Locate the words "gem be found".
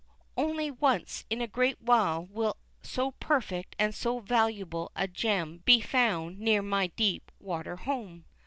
5.07-6.39